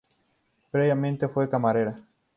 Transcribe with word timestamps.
Previamente, 0.71 1.29
fue 1.29 1.47
camarera. 1.47 1.95